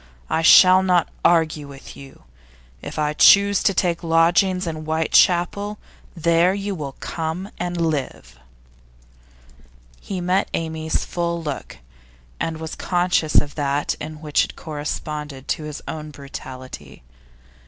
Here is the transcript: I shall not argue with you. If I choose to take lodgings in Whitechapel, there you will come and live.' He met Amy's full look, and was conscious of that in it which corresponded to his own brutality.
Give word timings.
I 0.31 0.41
shall 0.41 0.81
not 0.81 1.09
argue 1.23 1.67
with 1.67 1.95
you. 1.95 2.23
If 2.81 2.97
I 2.97 3.13
choose 3.13 3.61
to 3.61 3.71
take 3.71 4.01
lodgings 4.03 4.65
in 4.65 4.77
Whitechapel, 4.77 5.77
there 6.15 6.55
you 6.55 6.73
will 6.73 6.93
come 6.93 7.51
and 7.59 7.79
live.' 7.79 8.39
He 9.99 10.19
met 10.19 10.49
Amy's 10.55 11.05
full 11.05 11.43
look, 11.43 11.77
and 12.39 12.57
was 12.57 12.73
conscious 12.73 13.35
of 13.35 13.53
that 13.53 13.93
in 13.99 14.13
it 14.15 14.19
which 14.21 14.55
corresponded 14.55 15.47
to 15.49 15.65
his 15.65 15.83
own 15.87 16.09
brutality. 16.09 17.03